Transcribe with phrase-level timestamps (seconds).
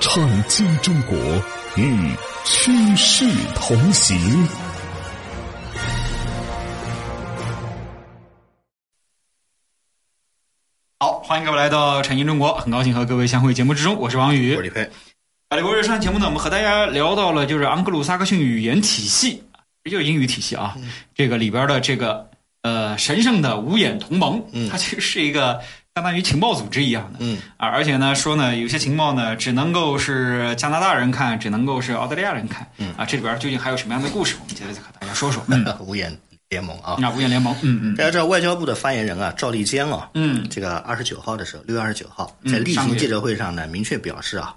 [0.00, 1.16] 创新中国
[1.76, 2.10] 与
[2.44, 4.46] 趋势同行。
[10.98, 14.52] 好，欢迎各位来到产经中国，很高兴和各位相会节目之中，我是王宇。
[14.52, 14.82] 我是李佩。
[15.48, 19.42] 啊，李博士上节目呢，我们和大家聊到了就是昂格鲁萨克逊语言体系，
[19.84, 20.76] 也就是英语体系啊，
[21.14, 22.28] 这个里边的这个
[22.62, 25.60] 呃神圣的五眼同盟，它其实是一个。
[25.96, 27.38] 相当于情报组织一样的，嗯。
[27.56, 32.92] 啊，而且呢，说呢，有些情报呢，只能够是加拿大人看，只能够是澳大利亚人看，嗯。
[32.98, 34.36] 啊，这里边究竟还有什么样的故事？
[34.38, 35.42] 我们接着再和大家说说。
[35.48, 36.14] 嗯五眼
[36.50, 44.54] 联盟啊，那五眼联盟，嗯嗯，大家知道外交部的发言人啊，赵立坚啊，嗯，这个二十九号的时候，六月二十九号在例行记者会上呢，明确表示啊。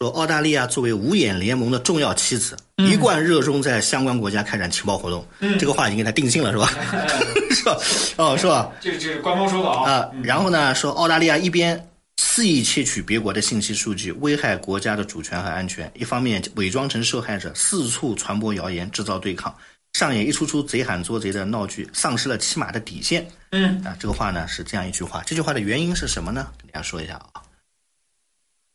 [0.00, 5.26] 说澳大利亚作为五眼联盟的重要棋子，一贯热衷在相关国家开展情报活动。
[5.58, 6.70] 这个话已经给他定性了，是吧？
[7.50, 7.76] 是吧？
[8.16, 8.70] 哦，是吧？
[8.80, 9.90] 这这是官方说的啊。
[9.90, 11.84] 啊，然后呢，说澳大利亚一边
[12.16, 19.52] 肆意窃取别国的信息数据，危害国家的主权和安全；一方面伪装成受害者，四处传播谣言，制造对抗，
[19.94, 23.28] 上演一出出贼喊捉贼的闹剧，丧失了起码的底线。
[23.50, 25.24] 嗯，啊，这个话呢是这样一句话。
[25.26, 26.46] 这句话的原因是什么呢？
[26.62, 27.42] 跟大家说一下啊。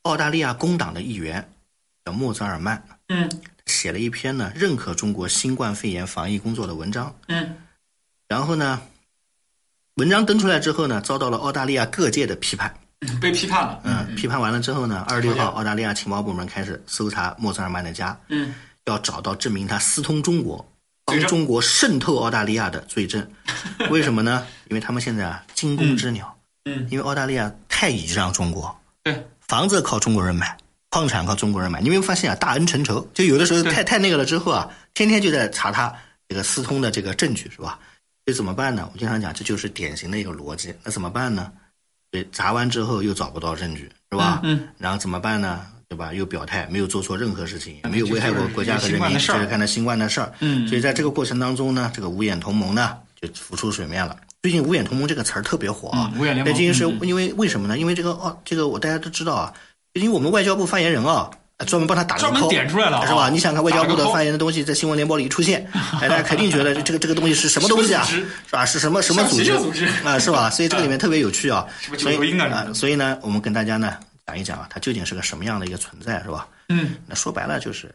[0.04, 1.50] 澳大利亚工党的议员
[2.06, 3.30] 叫莫泽尔曼，嗯，
[3.66, 7.56] 写了一篇呢认可中国新冠肺炎防疫工作的文章，嗯，
[8.28, 8.81] 然后呢，
[9.96, 12.74] 文章登出来之后呢，遭到了澳大利亚各界的批判，
[13.22, 18.54] 被批判了，嗯，批判完了之后呢，二十六号澳大利亚情报部门开始搜查莫泽尔曼的家，嗯，
[18.86, 20.70] 要找到证明他私通中国、
[21.06, 23.25] 帮中国渗透澳大利亚的罪证，
[23.90, 24.46] 为什么呢？
[24.68, 29.25] 因为他们现在啊惊弓之鸟，嗯，因为澳大利亚太倚仗中国，对。
[29.48, 30.58] 房子靠中国人买，
[30.90, 32.36] 矿产靠中国人买，你没有发现啊？
[32.36, 35.94] 大恩成仇，就有的时候太太那个了之后啊，天天就在查他
[36.28, 37.80] 这个私通的这个证据，是吧？
[38.26, 38.90] 所以怎么办呢？
[38.94, 40.74] 我经常讲，这就是典型的一个逻辑。
[40.84, 41.52] 那怎么办呢？
[42.09, 44.40] 对，查完之后又找不到证据，是吧？
[44.44, 44.68] 嗯。
[44.78, 45.66] 然后怎么办呢？
[45.90, 46.14] 对吧？
[46.14, 50.34] 又表态，没有做错任何事情，没有危害过国家和人民，就是看他新冠的事儿。
[50.40, 50.68] 嗯。
[50.68, 54.16] 所以在这个过程当中呢，这个五眼同盟呢就浮出水面了。
[54.44, 56.12] 最近“五眼同盟”这个词儿特别火啊。
[56.18, 56.54] 五眼联盟。
[56.54, 57.78] 那近是因为为什么呢？
[57.78, 59.54] 因为这个哦，这个我大家都知道啊。
[59.94, 61.30] 因为我们外交部发言人啊，
[61.66, 63.30] 专门帮他打了个 call，点出来了，是吧？
[63.30, 65.66] 你想看外交部的发言的东西在新闻联播里一出现，
[66.02, 68.04] 哎，大家肯定觉得这个这个东西是什么东西啊？
[68.04, 68.66] 是吧？
[68.66, 69.54] 是什么什么组织
[70.04, 70.20] 啊？
[70.20, 70.50] 是吧？
[70.50, 71.66] 所以这个里面特别有趣啊。
[71.98, 73.96] 所以啊，所以呢，我们跟大家呢
[74.28, 76.50] 讲一讲啊，它究竟是个什么样的一个存在，是吧？
[76.68, 76.96] 嗯。
[77.08, 77.90] 那说白了就是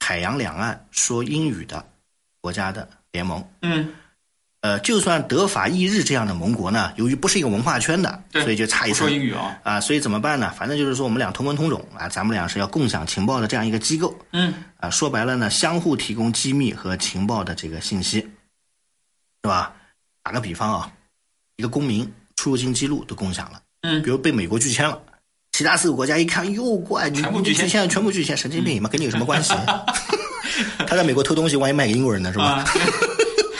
[0.00, 1.84] 海洋两岸说英语的
[2.40, 3.46] 国家的联盟。
[3.60, 3.86] 嗯。
[4.64, 9.06] 呃，就算德法意日这样的盟国呢，由于不是一个文化圈的，所以就差一层。
[9.06, 10.50] 说英语啊，啊，所以怎么办呢？
[10.56, 14.18] 反正就是说，我们俩同文同种啊，咱们俩是要共享情报的这样一个机构。
[14.32, 18.28] 嗯，啊，说白了呢，相互提供机密和情报的这个信息，是
[19.42, 19.70] 吧？
[20.22, 20.90] 打个比方啊，
[21.56, 23.60] 一个公民出入境记录都共享了。
[23.82, 24.98] 嗯，比如被美国拒签了，
[25.52, 29.52] 其他四个国家一看，哟，怪你拒签，全部拒签，神经病嘛，跟你有什么关系？
[30.88, 32.64] 他在美国偷东西，万一卖给英国人呢，是吧？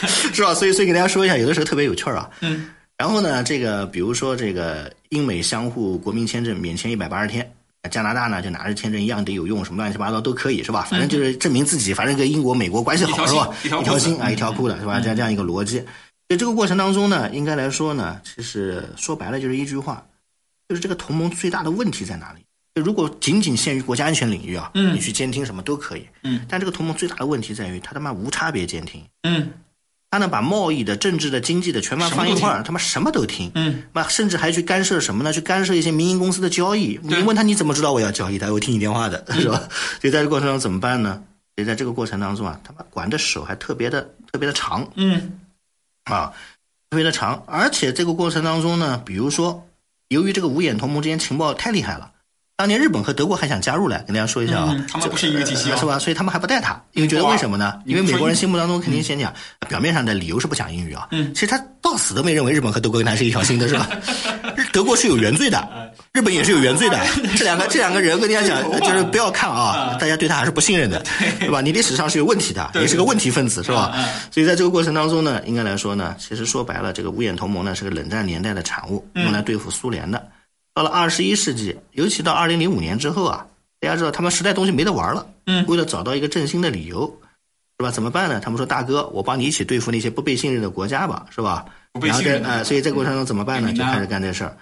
[0.33, 0.55] 是吧？
[0.55, 2.31] 所以，所以给大家说一下，有的时候特别有趣儿啊。
[2.41, 2.71] 嗯。
[2.97, 7.53] 然后呢，这个比如说这个英美相互国民签证免签一百八十天，
[7.91, 10.87] 加拿大呢就拿着签证一样得有用，什么乱七八糟都可以，是吧？
[10.89, 13.53] 反正就是证明自己，反正跟英国、美国关系好，是吧？
[13.65, 15.01] 一条心啊，一条裤的是吧？
[15.01, 15.85] 这样这样一个逻辑。
[16.29, 20.07] 在这个过程当中呢，应该来说呢，其实说白了就是一句话，
[20.69, 22.41] 就是这个同盟最大的问题在哪里？
[22.81, 29.51] 如果仅仅限于国家安全领域啊，嗯，你去监听什么都可以，嗯，但这个同盟最大的问题在于，他他妈无差别监听，嗯。
[30.15, 33.51] 他呢，把贸易的、政治的、经济的全部放一块儿，他妈什么都听。
[33.57, 35.33] 嗯，那甚至还去干涉什么呢？
[35.33, 37.01] 去干涉一些民营公司的交易。
[37.03, 38.39] 你问他你怎么知道我要交易？
[38.39, 39.59] 他会听你电话的，是吧？
[40.01, 41.21] 所以在这个过程中怎么办呢？
[41.57, 44.89] 所以在这个过程当中啊，他妈管的手还特别的、特别的长。
[44.95, 45.33] 嗯，
[46.05, 46.33] 啊，
[46.91, 47.43] 特别的长。
[47.49, 49.67] 而且这个过程当中呢，比如说，
[50.11, 52.13] 由于这个五眼同盟之间情报太厉害了。
[52.57, 55.99] 当年日本和德国还想加入来，跟大家说一下啊，他们不是一个体系，是吧？
[55.99, 57.81] 所以他们还不带他，因为觉得为什么呢？
[57.85, 59.35] 因为美国人心目当中肯定先讲，
[59.69, 63.89] 表面上的理由是不讲英语啊，嗯，其实他到死都没认为日本和德国跟他是一条心的，是吧？
[64.73, 65.69] 德国是有原罪的，
[66.13, 67.01] 日本也是有原罪的，
[67.37, 71.03] 这两个这两个人跟大家讲，就是不要看啊， 大家对他还是不信任的，
[71.41, 71.61] 对吧？
[71.61, 73.93] 你历史上是有问题的，也是个问题分子，是吧？
[74.31, 80.25] 所以在这个过程当中呢，应该来说呢，其实说白了，这个五眼同盟呢是个冷战年代的产物，用来对付苏联的。
[80.75, 83.47] 到了二十一世纪，尤其到二零零五年之后啊，
[83.79, 87.07] 大家知道他们时代东西没得玩了，嗯，为了找到一个振兴的理由，
[87.79, 87.91] 是吧？
[87.93, 88.41] 怎么办呢？
[88.41, 91.65] 他们说大哥，我帮你一起对付那些不被信任的国家吧，是吧？
[91.93, 93.73] 不被信任然后哎，所以这个过程中怎么办呢？
[93.73, 94.59] 就开始干这事儿。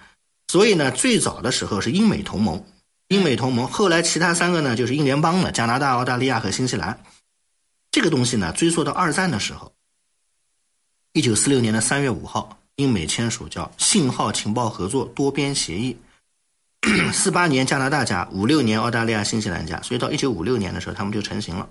[0.47, 2.63] 所以呢，最早的时候是英美同盟，
[3.07, 6.99] 英美同盟，后来其他三个呢就是英联邦了，加拿大、澳大利亚和新西兰。
[7.89, 9.73] 这个东西呢，追溯到二战的时候，
[11.13, 15.95] 一九四六年的三月五号，英美签署叫《信号情报合作多边协议》。
[17.13, 21.69] 四八年加拿大加，五六年澳大利亚、新西兰加，所以到一九五六年的时候，他们就成型了。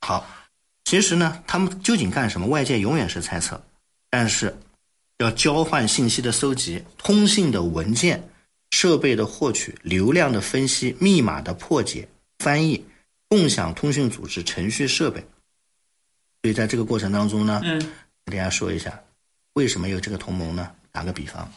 [0.00, 0.26] 好，
[0.84, 2.46] 其实呢，他们究竟干什么？
[2.46, 3.62] 外界永远是猜测，
[4.08, 4.56] 但是
[5.18, 8.26] 要交换信息的搜集、通信的文件、
[8.70, 12.08] 设备的获取、流量的分析、密码的破解、
[12.38, 12.82] 翻译、
[13.28, 15.20] 共享通讯组织、程序设备。
[16.40, 17.78] 所以在这个过程当中呢，嗯，
[18.24, 18.98] 跟大家说一下，
[19.58, 20.70] 为什么有这个同盟呢？
[20.92, 21.52] 打个比方，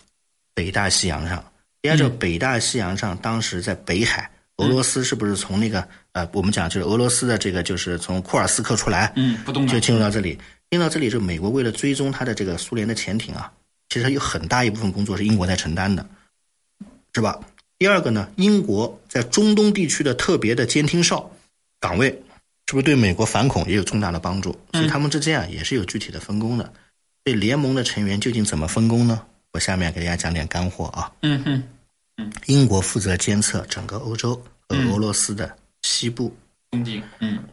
[0.55, 1.37] 北大西洋上。
[1.83, 4.27] 大家知道，北大西洋上当时在北海，
[4.57, 10.35] 俄罗斯是不是从那个呃，我们讲就是俄罗斯的这个，就是从库尔斯克出来，嗯，不动就进入到这里。
[10.71, 13.53] 进到这里就，美国为了追踪它的这个苏联的潜艇啊，
[13.89, 16.03] 其实有很大一部分工作是英国在承担的，
[17.13, 17.39] 是吧？
[17.77, 21.31] 第二个呢，英国在中东地区的特别的监听哨
[21.79, 22.09] 岗位，
[22.65, 24.59] 是不是对美国反恐也有重大的帮助？
[24.73, 26.73] 所以他们之间啊也是有具体的分工的。
[27.23, 29.25] 对联盟的成员究竟怎么分工呢？
[29.51, 31.11] 我下面给大家讲点干货啊。
[31.21, 34.35] 嗯哼，英国负责监测整个欧洲
[34.67, 36.35] 和俄罗斯的西部、
[36.71, 36.83] 嗯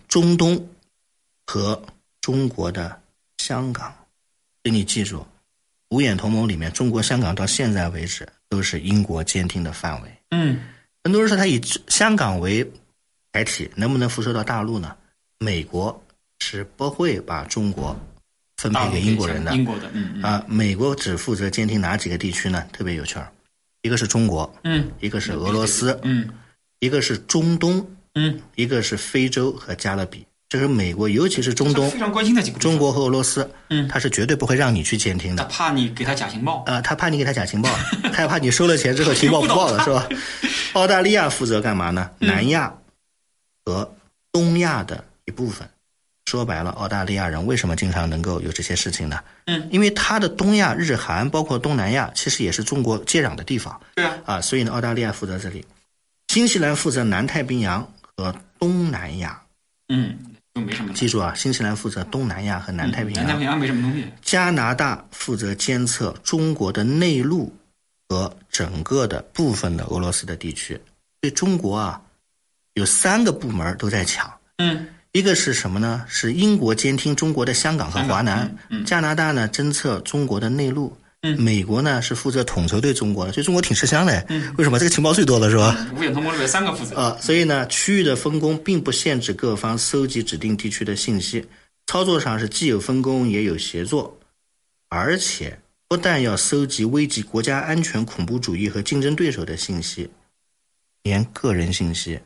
[0.06, 0.69] 中东
[1.47, 1.81] 和
[2.20, 3.00] 中国的
[3.38, 3.94] 香港。
[4.62, 5.26] 给你记住，
[5.91, 10.09] 五眼同盟里面，中国香港到现在为止都是英国监听的范围。
[10.31, 10.61] 嗯
[11.05, 12.69] 很多人说他以香港为
[13.32, 14.94] 载体，能不能辐射到大陆呢？
[15.38, 16.05] 美国
[16.41, 17.99] 是不会把中国
[18.58, 19.55] 分配给英国人的。
[19.55, 22.62] 英国的，嗯嗯啊，美国只负责监听哪几个地区呢？
[22.72, 23.32] 特别有趣儿，
[23.82, 26.28] 一个是中国，嗯一个是俄罗斯，嗯
[26.81, 30.26] 一个是中东，嗯，一个是非洲和加勒比。
[30.50, 35.49] 这是美国，尤其是中东非、常关心的几个中，国和俄罗斯，嗯他是绝对不会让你去监听的他。
[35.50, 37.69] 怕你给他假情报，啊，他怕你给他假情报，
[38.12, 40.08] 他也怕你收了钱之后情报不报了，是吧？
[40.72, 42.11] 澳大利亚负责干嘛呢？
[42.20, 42.75] 嗯南亚
[43.64, 43.94] 和
[44.32, 45.69] 东亚的一部分。
[46.28, 49.19] 说白了，澳大利亚人为什么经常能够有这些事情呢？
[49.46, 54.40] 嗯，因为他的东亚、日韩，包括东南亚，其实也是中国接壤的地方对啊，啊。
[54.42, 55.64] 所以呢，澳大利亚负责这里，
[56.28, 59.40] 新西兰负责南太平洋和东南亚。
[59.88, 60.19] 嗯，
[60.52, 63.25] 就没什么，记住啊，新西兰负责东南亚和南太平洋。
[63.25, 67.50] 南太平洋没什么东西，加拿大负责监测中国的内陆
[68.06, 70.78] 和整个的部分的俄罗斯的地区。
[71.22, 72.02] 对中国啊，
[72.75, 76.05] 有三个部门都在抢，嗯一个是什么呢？
[76.08, 78.84] 是英国监听中国的香港和华南，嗯嗯。
[78.84, 81.40] 加拿大呢侦测中国的内陆，嗯。
[81.43, 84.26] 美国呢是负责统筹对中国的，所以中国挺吃香的。
[84.56, 84.78] 为什么？
[84.78, 85.88] 这个情报最多了是吧？
[85.96, 91.44] 五眼同盟里面三个负责，啊，所以呢，区域的分工并不限制各方搜集指定地区的信息，
[91.87, 94.19] 操作上是既有分工也有协作，
[94.90, 95.58] 而且
[95.88, 100.08] 不但要搜集危及国家安全、恐怖主义和竞争对手的信息，
[101.02, 102.20] 连个人信息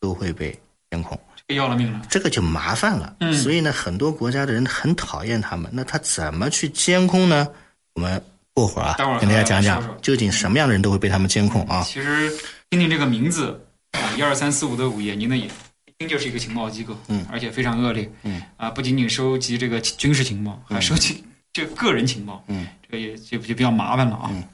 [0.00, 0.56] 都会被
[0.90, 3.16] 监控，这个要了命了，这个就麻烦了。
[3.20, 5.70] 嗯所以呢，很多国家的人很讨厌他们。
[5.72, 7.48] 那他怎么去监控呢？
[7.94, 8.22] 我们
[8.52, 11.82] 过会儿啊待会儿，跟大家讲讲究竟什么样的人都会被他们监控啊。
[11.82, 12.30] 其实
[12.70, 13.60] 听听这个名字
[13.92, 15.46] 啊，一二三四五的五，爷，您的眼，
[15.86, 24.28] 一听就是一个情报机构，嗯，而且非常恶劣，嗯，啊，不仅仅收集这个军事情报，还收集这个个人情报，嗯，这个也就就比较麻烦了啊。
[24.30, 24.44] 嗯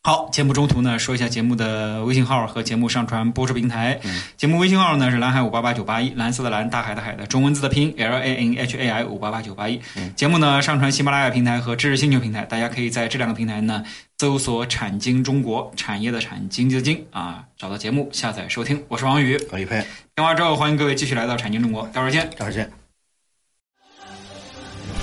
[0.00, 4.00] 好，节目中途呢，说一下节目的微信号和节目上传播出平台。
[4.04, 9.78] 嗯节目微信号呢是蓝海五八八九八一，蓝色的蓝，大海的海的中文字的拼音 L A N H A I 五八八九八一。
[9.96, 13.84] 嗯节目呢上传喜马拉雅平台和知识星球平台，大家可以在这两个平台呢
[14.16, 18.82] 搜索“产经中国”，产业的产，经济的经啊，找到节目下载收听。
[18.88, 19.84] 我是王宇，我李佩，
[20.16, 22.30] 听完之后欢迎各位继续来到产经中国，待会儿见。
[22.38, 22.87] 待会儿见。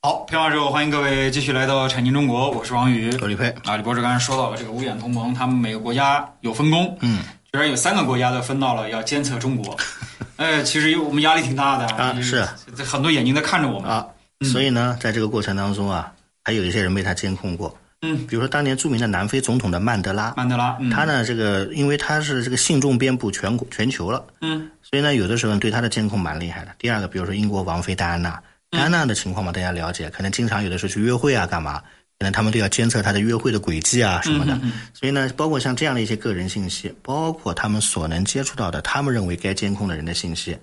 [0.00, 3.10] 好，片完之后欢迎各位继续来到产经中国，我是王宇。
[3.16, 7.18] 高李佩，啊，李博士刚才说到了这个五眼同盟，他们每个国家有分工，嗯，
[7.50, 9.76] 居然有三个国家都分到了要监测中国，
[10.36, 14.06] 哎，其实我们压力挺大的啊是，这很多眼睛在看着我们，啊，
[14.42, 16.12] 所以呢，在这个过程当中啊，
[16.44, 26.70] 还有一些人被他监控过，嗯，比如说当年著名的南非总统的曼德拉，曼德拉，嗯、他呢这个因为他是这个信众遍布全国全球了，嗯，所以呢有的时候对他的监控蛮厉害的。
[26.78, 28.40] 第二个，比如说英国王妃戴安娜，戴
[28.70, 31.82] 安娜的情况嘛，大家了解，可能经常有的时候去约会啊，干嘛？
[32.18, 34.58] 可能他们都要监测他的约会的轨迹啊什么的。
[34.92, 40.58] 所以呢，包括像这样的一些个人信息，包括他们所能接触到的，他们认为该监控的人的信息，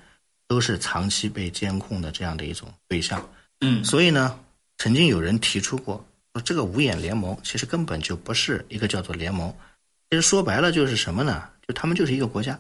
[0.50, 3.26] 都是长期被监控的这样的一种对象。
[3.62, 4.38] 嗯，所以呢，
[4.78, 9.54] 曾经有人提出过，说这个五眼联盟其实根本就不是一个叫做联盟，
[10.10, 11.42] 其实说白了就是什么呢？
[11.66, 12.60] 就他们就是一个国家。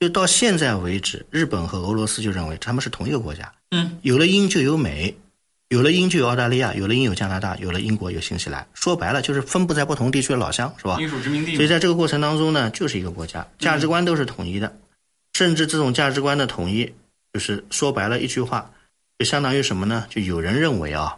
[0.00, 3.52] 就到现在为止，日本和俄罗斯就认为他们是同一个国家。
[3.70, 5.16] 嗯，有了英就有美，
[5.68, 8.66] 有了英就有澳大利亚，有了英有加拿大，有了英国有新西兰。
[8.74, 10.98] 说白了就是分布在不同地区的老乡，是吧？
[11.00, 11.56] 英属殖民地。
[11.56, 14.72] 所以在这个过程当中呢，就是一个国家，价值观都是统一的，
[15.34, 16.92] 甚至这种价值观的统一，
[17.32, 18.70] 就是说白了一句话，
[19.18, 20.06] 就相当于什么呢？
[20.08, 21.16] 就有人认为啊，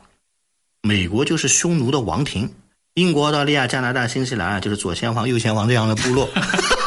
[0.81, 2.51] 美国就是匈奴的王庭，
[2.95, 6.27] 英国、澳大利亚、加拿大、新西兰啊，就是左先王、右先王这样的部落。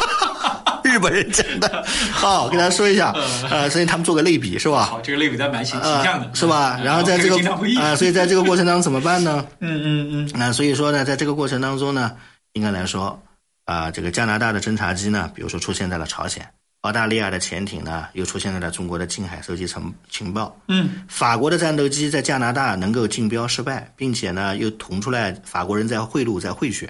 [0.94, 3.12] 日本人真的，好，跟大家说一下，
[3.50, 4.84] 呃，所以他们做个类比是吧？
[4.84, 6.80] 好，这个类比在蛮形形象的，是吧？
[6.84, 7.36] 然后在这个
[7.82, 9.44] 啊，所以在这个过程当中怎么办呢？
[9.60, 10.32] 嗯嗯嗯。
[10.36, 12.12] 那所以说呢，在这个过程当中呢，
[12.54, 13.20] 应该来说
[13.66, 16.44] 啊，这个加拿大的侦察机呢，比如说出现在了朝鲜；
[16.82, 20.56] 澳大利亚的潜艇呢，又出现在了中国的近海收集情情报。
[20.68, 21.04] 嗯。
[21.08, 26.88] 法国的战斗机在加拿大能够竞标失败，并且呢，又捅出来法国人在贿赂、在贿选，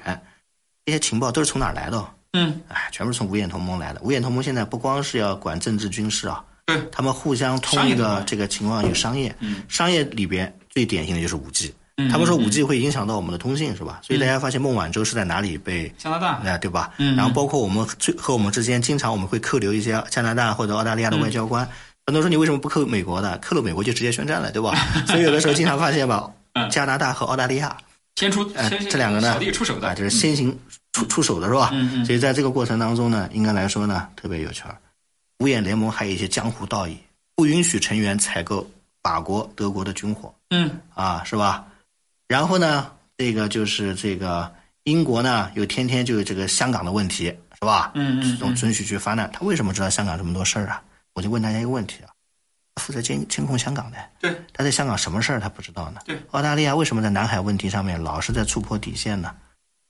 [0.85, 2.05] 这些情报都是从哪儿来的？
[2.33, 4.01] 嗯，哎，全部是从五眼同盟来的。
[4.03, 13.99] 五眼同盟现在不光是要管政治军事啊，对，他们互相通一个这个情况有商业，嗯，商业里边最典型的就是五 G，嗯，他们说五 G 会影响到我们的通信是吧？
[14.01, 16.91] 所以大家发现孟晚舟是在哪里被加拿大，哎，对吧？
[16.97, 21.63] 嗯，然后包括我们最和我们之间，经常我们会扣留一些加拿大或者澳大利亚的外交官，
[22.07, 23.37] 很多人说你为什么不扣美国的？
[23.37, 24.73] 扣了美国就直接宣战了，对吧？
[25.05, 26.31] 所以有的时候经常发现吧，
[26.71, 27.77] 加拿大和澳大利亚
[28.15, 30.57] 先出，哎，这两个呢，小弟出手的，就是先行。
[30.93, 31.69] 出出手的是吧？
[31.73, 32.05] 嗯嗯。
[32.05, 34.77] 所以在这个过程当中呢，应该来说呢，特别有趣儿。
[35.39, 36.97] 五眼联盟还有一些江湖道义，
[37.35, 38.65] 不允许成员采购
[39.01, 40.33] 法国、德国的军火。
[40.51, 40.79] 嗯。
[40.93, 41.67] 啊，是吧？
[42.29, 44.49] 然后呢，这个就是这个
[44.83, 47.25] 英国呢，又天天就有这个香港的问题，
[47.59, 47.91] 是吧？
[47.95, 48.37] 嗯嗯。
[48.37, 50.81] 总准许去发难，他为什么知道香港这么多事儿啊？
[51.13, 52.09] 我就问大家一个问题啊：
[52.81, 56.01] 负责监监控香港的，对，他在香港什么事儿他不知道呢？
[56.05, 56.17] 对。
[56.31, 59.35] 澳大利亚为什么在南海问题上面老是在触破底线呢？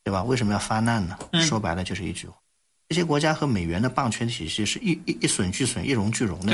[0.03, 0.22] 对吧？
[0.24, 1.17] 为什么要发难呢？
[1.41, 2.36] 说白了就是一句话：
[2.89, 6.53] 这些国家和美元的霸权体系是一一一损俱损、一荣俱荣的。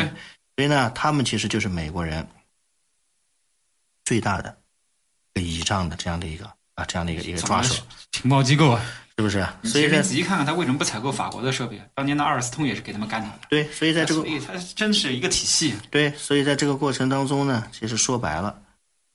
[0.56, 2.28] 所以呢，他们其实就是美国人
[4.06, 4.56] 最大的
[5.36, 7.84] 倚仗的这样的一个啊，这样的一个一个抓手。
[8.12, 8.86] 情报机构啊，
[9.18, 9.48] 是不是？
[9.64, 11.82] 所以你仔细看看，他为什么不采购法国的设备？
[11.96, 13.40] 当年的阿尔斯通也是给他们干掉的。
[13.50, 15.74] 对，所以在这个，所以它真是一个体系。
[15.90, 18.62] 对，所以在这个过程当中呢，其实说白了。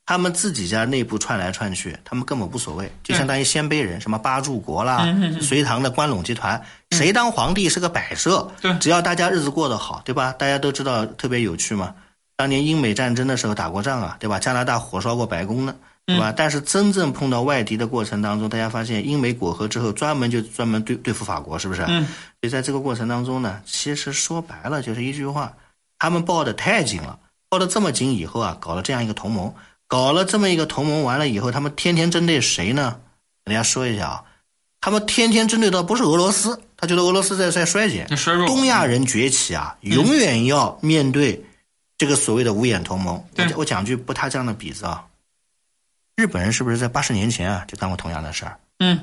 [0.06, 5.06] 他们自己家内部串来串去，他们根本无所谓，就相当于鲜卑人，什么八柱国啦，
[5.40, 10.32] 隋唐的关陇集团，谁当皇帝是个摆设，对，只要大家日子过得好，对吧？
[10.32, 11.94] 大家都知道特别有趣嘛。
[12.37, 14.38] 当年英美战争的时候打过仗啊，对吧？
[14.38, 16.34] 加拿大火烧过白宫呢，对吧？
[16.37, 21.82] 但是真正碰到外敌的过程当中，大家发现英美果核之后，专门就专门对对付法国，是不是？
[21.88, 22.04] 嗯。
[22.04, 25.54] 所以在这个过程当中呢，其实说白了就是一句话，
[25.99, 27.18] 他们抱得太紧了，
[27.49, 29.54] 抱得这么紧以后啊，搞了这样一个同盟。
[29.95, 32.99] 搞了这么一个同盟，完了以后，他们天天针对谁呢？
[33.45, 34.25] 跟大家说一下啊，
[34.81, 38.05] 他们天天针对的不是俄罗斯，他觉得俄罗斯在在衰减。
[38.45, 41.41] 东亚人崛起啊，永远要面对
[41.97, 43.25] 这个所谓的五眼同盟。
[43.37, 45.07] 我我讲句不他这样的比子啊，
[46.17, 48.59] 日本人是不是在八十年前啊就干过同样的事儿？
[48.81, 48.99] 嗯，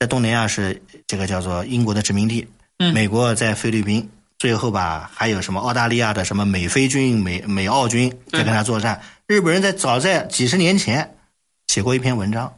[0.00, 2.48] 在东南亚是这个叫做英国的殖民地，
[2.78, 4.08] 嗯，美国在菲律宾。
[4.38, 9.00] 最后吧，还有什么澳大利亚的什么美菲军、美美澳军在跟他作战。
[9.26, 11.16] 日本人在早在几十年前
[11.66, 12.54] 写过一篇文章，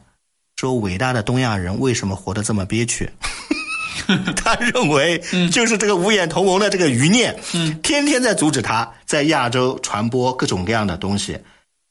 [0.57, 3.09] 说伟大的东亚人为什么活得这么憋屈？
[4.35, 5.17] 他认为
[5.51, 7.35] 就是这个五眼同盟的这个余孽，
[7.81, 11.39] 天天在阻止他在亚洲传播各种各样的东西。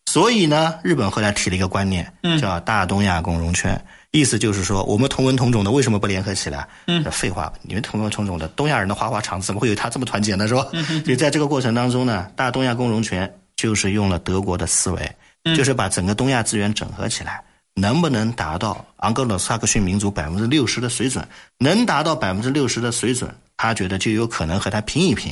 [0.07, 3.85] 所以呢，日本后来提了一个观念，叫大东亚共荣圈。
[4.13, 6.67] 意思就是说，我们同文同种的为什么不联合起来？
[6.87, 10.49] 嗯，废话，你们同文同种的东亚人的花花肠子怎么会有他这么团结呢？
[10.49, 10.67] 是吧？
[11.05, 15.17] 所以在这个过程当中呢，大东亚共荣圈就是用了德国的思维，
[15.57, 17.41] 就是把整个东亚资源整合起来，
[17.75, 21.25] 能不能达到昂格鲁萨克逊民族百分之六十的水准？
[21.59, 25.31] 能达到百分之六十的水准，他觉得就有可能和他拼一拼。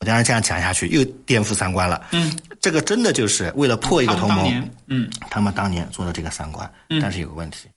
[0.00, 2.06] 我当然这样讲下去又颠覆三观了。
[2.12, 4.70] 嗯，这个真的就是为了破一个同盟。
[4.86, 6.70] 嗯，他们当年做的这个三观，
[7.00, 7.68] 但是有个问题。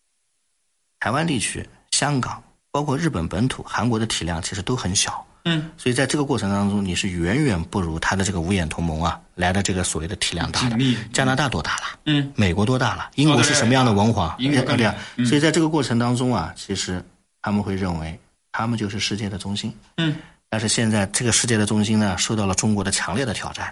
[1.02, 5.26] 台湾地区、香港，包括日本本土、韩国的体量其实都很小。
[5.46, 10.78] 嗯，所以在这个过程当中，你是远远不如他的这个五眼同盟啊来的这个所谓的体量大的。
[11.12, 11.84] 加拿大多大了？
[12.06, 13.10] 嗯，美国多大了？
[13.16, 14.36] 英国是什么样的文化？
[14.38, 17.04] 英国对所以在这个过程当中啊，其实
[17.42, 18.20] 他们会认为
[18.52, 19.76] 他们就是世界的中心。
[19.98, 20.16] 嗯，
[20.48, 23.66] 但是现在这个世界的中心呢，受到了中国的强烈的挑战，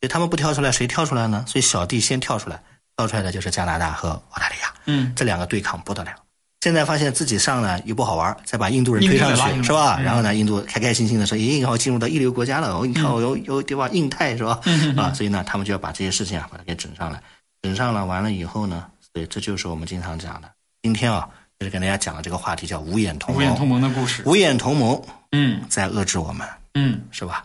[0.00, 1.44] 所以他们不跳出来，谁跳出来呢？
[1.46, 2.62] 所以小弟先跳出来，
[2.96, 4.72] 跳出来的就是加拿大和澳大利亚。
[4.86, 6.12] 嗯，这两个对抗不得了。
[6.60, 9.96] 现在发现自己上呢又不好玩，再把印度人推上去，是吧？
[9.98, 13.88] 嗯然后呢，印度开开心心的说，咦，要进入到一流国家了，我，你看我有有对吧？
[13.92, 14.60] 印太是吧？
[14.64, 17.22] 嗯啊，所以呢，他们就要把这些事情啊，把它给整上来，
[17.62, 20.50] 整上了，完了以后呢，所以这就是我们经常讲的。
[20.82, 21.26] 今天啊，
[21.58, 23.42] 就是跟大家讲的这个话题叫五眼同盟。
[23.42, 24.22] 五眼同盟的故事。
[24.26, 25.02] 五眼同盟
[25.32, 27.42] 嗯在遏制我们，嗯，是吧？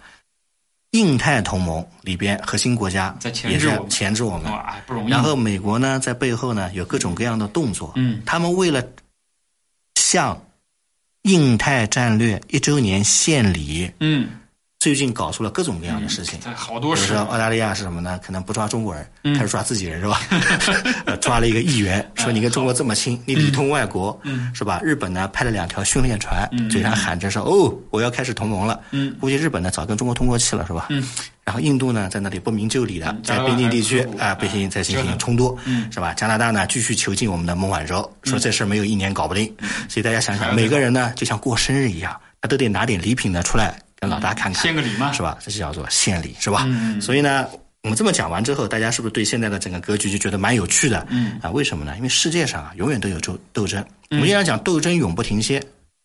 [0.92, 5.10] 印太同盟里边核心国家在钳也在制我们钳制我们，哇，不容易。
[5.10, 7.94] 然后美国呢，在背后呢有各种各样的动作。
[7.96, 8.82] 嗯他们为了
[10.06, 10.40] 向
[11.24, 14.30] 印太战略一周年献礼，嗯，
[14.78, 16.40] 最近搞出了各种各样的事情。
[16.40, 17.26] 这好多事比如说。
[17.26, 18.20] 澳大利亚是什么呢？
[18.24, 20.22] 可能不抓中国人，嗯开始抓自己人是吧？
[21.08, 24.80] 呃抓了一个议员，说你跟中国这么亲，你里通外国，嗯是吧？
[24.84, 28.80] 日本呢派了两条训练船嗯，嘴上喊着说哦，我要开始同盟了。
[28.92, 30.86] 嗯估计日本呢早跟中国通过气了是吧？
[30.92, 31.04] 嗯
[31.46, 36.12] 然后印度呢在那里不明就里的嗯在边境地区啊，不北京在进行冲突，嗯是吧？
[36.16, 39.46] 加拿大呢继续囚禁我们的孟晚舟，说这事儿没有一年搞不定。
[39.88, 45.38] 所以大家想想，每个人呢就像过生日一样，他都得拿点礼品呢出来跟老大看看，献个礼嘛是吧？
[45.40, 46.68] 这就叫做献礼，是吧？
[47.00, 47.48] 所以呢，
[47.84, 51.06] 我们这么讲完之后，大家是不是对现在的整个格局就觉得蛮有趣的？
[51.12, 51.94] 嗯啊，为什么呢？
[51.98, 53.86] 因为世界上啊，永远都有斗斗争。
[54.10, 55.62] 我们经常讲斗争永不停歇，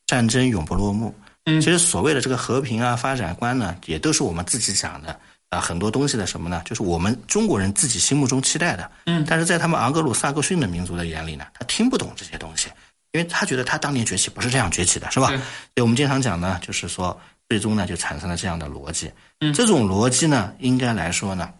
[0.07, 1.15] 战争永不落幕。
[1.47, 5.19] 嗯其实所谓的这个和平啊、发展观呢，也都是我们自己讲的
[5.51, 6.63] 啊，很多东西的什么呢？
[6.65, 8.91] 就是我们中国人自己心目中期待的。
[9.07, 12.69] 嗯但是在他们昂格鲁萨克逊的民族的眼里呢，他听不懂这些东西，
[13.13, 15.27] 因为他觉得他当年崛起不是这样崛起的，是吧？
[15.29, 19.11] 对所以我们经常讲呢，就是说最终呢就产生了这样的逻辑。
[19.41, 21.53] 嗯这种逻辑呢，应该来说呢，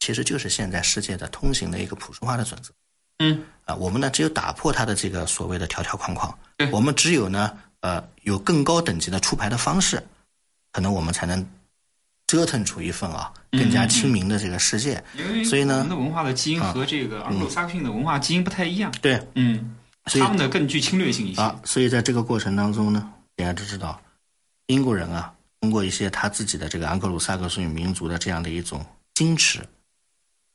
[0.00, 2.72] 其实就是现在世界的通行的一个普世化的准则。
[3.20, 10.02] 嗯啊，我们呢只有打破它的这个所谓的条条框框对，我们只有呢呃有更高等级的出牌的方式，
[10.72, 11.44] 可能我们才能
[12.28, 15.02] 折腾出一份啊更加亲民的这个世界。
[15.44, 18.92] 所以呢我们的文化的基因和这个昂格鲁萨克逊的文化基因不太一样。
[19.00, 19.74] 对嗯，
[20.06, 21.40] 所以他们的更具侵略性一些。
[21.40, 24.00] 啊，所以在这个过程当中呢，大家都知道，
[24.66, 29.60] 英国人啊通过一些他自己的这个昂格鲁萨克逊民族的这样的一种矜持，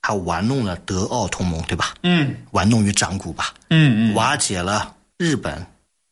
[0.01, 1.95] 他玩弄了德奥同盟，对吧？
[2.03, 3.53] 嗯玩弄于掌骨吧。
[3.69, 5.65] 嗯嗯，瓦解了日本，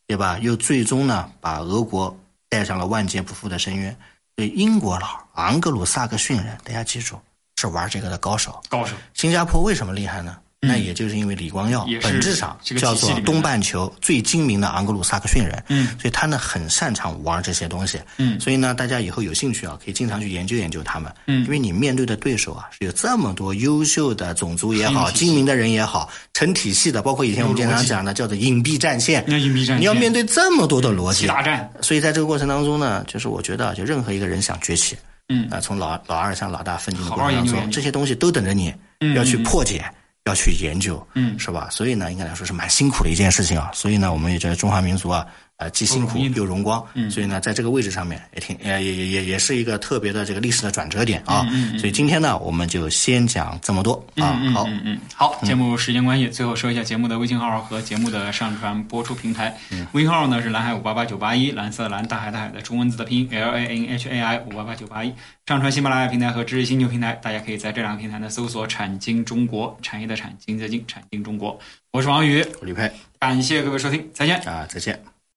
[0.07, 0.39] 对吧？
[0.39, 2.17] 又最终呢把俄国
[2.49, 3.95] 带上了万劫不复的深渊。
[4.35, 7.17] 所以英国佬昂格鲁萨克逊人，大家记住
[7.57, 8.61] 是玩这个的高手。
[8.69, 8.95] 高手。
[9.13, 10.37] 新加坡为什么厉害呢？
[10.63, 15.87] 那也就是因为李光耀本质上叫做东半球最精明的昂格鲁萨克逊人，嗯。
[15.99, 18.39] 所以他呢很擅长玩这些东西，嗯。
[18.39, 21.43] 所以呢大家以后有兴趣啊，可以经常去研究研究他们，嗯。
[21.45, 29.79] 因为你面对的对手啊是有这么多优秀的种族也好，精明的人也好，成体系的，包括以前我们经常讲的叫做隐蔽战线，那隐蔽战线。
[29.79, 31.67] 你要面对这么多的逻辑，大战。
[31.81, 34.95] 所以在这个过程当中呢，就是我觉得啊，就任何一个人想崛起，
[35.31, 39.83] 嗯啊、从老老二向老大奋进的过程当中，这些东西都等着你嗯要去嗯破解。
[40.25, 41.67] 要去研究，嗯是吧？
[41.71, 43.71] 所以呢，应该来说是蛮辛苦的一件事情啊。
[43.73, 45.25] 所以呢，我们也觉得中华民族啊，
[45.61, 46.83] 呃，既辛苦又荣光。
[46.95, 51.45] 嗯所以呢，在这个位置上面也挺呃也也也也是一个特别的这个历史的转折点啊。
[51.51, 54.39] 嗯嗯嗯所以今天呢，我们就先讲这么多啊。
[54.41, 59.55] 嗯好，嗯嗯，好，节目时间关系，最后说一下节目的微信号和节目的上传播出平台。
[59.69, 65.13] 嗯微信号呢是蓝海五八八九八一，蓝色蓝，大海大海的中文字的拼音 L A N H A I 五八八九八一。
[65.45, 71.59] 上传喜马拉雅平台和知识星球平台，大家可以在这两个平台呢搜索“产经中国”，产业的产，经济的经，产经中国。
[71.91, 74.39] 我是王宇，我李佩感谢各位收听，再见。
[74.43, 75.10] 啊，再见。